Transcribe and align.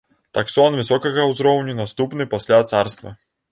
Таксон 0.37 0.77
высокага 0.79 1.27
ўзроўню, 1.33 1.77
наступны 1.83 2.29
пасля 2.35 2.61
царства. 2.73 3.17